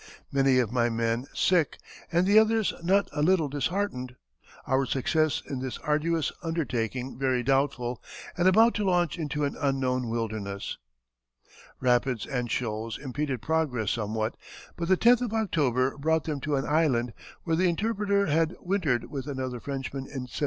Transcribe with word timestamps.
Many 0.31 0.57
of 0.57 0.71
my 0.71 0.89
men 0.89 1.27
sick, 1.31 1.77
and 2.11 2.25
the 2.25 2.39
others 2.39 2.73
not 2.81 3.07
a 3.13 3.21
little 3.21 3.47
disheartened; 3.47 4.15
our 4.65 4.83
success 4.87 5.43
in 5.47 5.59
this 5.59 5.77
arduous 5.77 6.31
undertaking 6.41 7.19
very 7.19 7.43
doubtful, 7.43 8.01
and 8.35 8.47
about 8.47 8.73
to 8.73 8.83
launch 8.83 9.19
into 9.19 9.43
an 9.45 9.55
unknown 9.61 10.09
wilderness." 10.09 10.79
Rapids 11.79 12.25
and 12.25 12.49
shoals 12.49 12.97
impeded 12.97 13.43
progress 13.43 13.91
somewhat, 13.91 14.33
but 14.75 14.87
the 14.87 14.97
10th 14.97 15.21
of 15.21 15.33
October 15.33 15.95
brought 15.95 16.23
them 16.23 16.39
to 16.41 16.55
an 16.55 16.65
island 16.65 17.13
where 17.43 17.55
the 17.55 17.69
interpreter 17.69 18.25
had 18.25 18.55
wintered 18.59 19.05
with 19.11 19.27
another 19.27 19.59
Frenchman 19.59 20.05
in 20.05 20.21
1797. 20.25 20.39